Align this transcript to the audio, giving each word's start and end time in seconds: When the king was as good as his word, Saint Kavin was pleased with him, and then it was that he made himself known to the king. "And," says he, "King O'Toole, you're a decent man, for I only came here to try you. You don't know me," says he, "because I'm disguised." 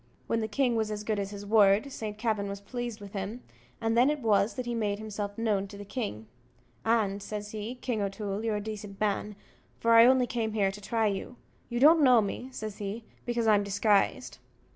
When 0.25 0.39
the 0.39 0.47
king 0.47 0.75
was 0.75 0.89
as 0.89 1.03
good 1.03 1.19
as 1.19 1.29
his 1.29 1.45
word, 1.45 1.91
Saint 1.91 2.17
Kavin 2.17 2.49
was 2.49 2.59
pleased 2.59 2.99
with 2.99 3.13
him, 3.13 3.43
and 3.79 3.95
then 3.95 4.09
it 4.09 4.17
was 4.21 4.55
that 4.55 4.65
he 4.65 4.73
made 4.73 4.97
himself 4.97 5.37
known 5.37 5.67
to 5.67 5.77
the 5.77 5.85
king. 5.85 6.25
"And," 6.83 7.21
says 7.21 7.51
he, 7.51 7.75
"King 7.75 8.01
O'Toole, 8.01 8.43
you're 8.43 8.55
a 8.55 8.61
decent 8.61 8.99
man, 8.99 9.35
for 9.79 9.91
I 9.93 10.07
only 10.07 10.25
came 10.25 10.53
here 10.53 10.71
to 10.71 10.81
try 10.81 11.05
you. 11.05 11.35
You 11.69 11.79
don't 11.79 12.01
know 12.03 12.19
me," 12.19 12.49
says 12.51 12.79
he, 12.79 13.03
"because 13.27 13.45
I'm 13.45 13.63
disguised." 13.63 14.39